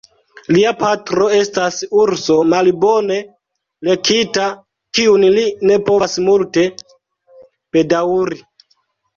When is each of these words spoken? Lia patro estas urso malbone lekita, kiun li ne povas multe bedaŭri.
Lia 0.55 0.69
patro 0.77 1.25
estas 1.39 1.75
urso 2.03 2.37
malbone 2.53 3.17
lekita, 3.89 4.47
kiun 4.99 5.29
li 5.37 5.47
ne 5.73 5.79
povas 5.91 6.19
multe 6.31 6.67
bedaŭri. 7.79 8.43